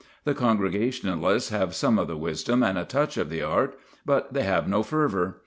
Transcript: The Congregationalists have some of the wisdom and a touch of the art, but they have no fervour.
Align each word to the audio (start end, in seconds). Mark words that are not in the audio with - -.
The 0.23 0.33
Congregationalists 0.33 1.49
have 1.51 1.75
some 1.75 1.99
of 1.99 2.07
the 2.07 2.17
wisdom 2.17 2.63
and 2.63 2.75
a 2.75 2.85
touch 2.85 3.17
of 3.17 3.29
the 3.29 3.43
art, 3.43 3.77
but 4.03 4.33
they 4.33 4.41
have 4.41 4.67
no 4.67 4.81
fervour. 4.81 5.37